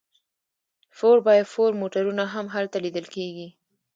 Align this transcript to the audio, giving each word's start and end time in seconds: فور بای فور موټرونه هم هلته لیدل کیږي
فور 0.97 1.17
بای 1.25 1.41
فور 1.53 1.71
موټرونه 1.81 2.23
هم 2.33 2.45
هلته 2.55 2.77
لیدل 2.85 3.05
کیږي 3.15 3.47